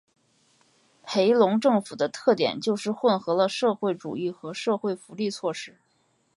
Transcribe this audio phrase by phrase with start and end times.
[1.05, 5.77] 裴隆政府的特点就是混合了社团主义和社会福利措施。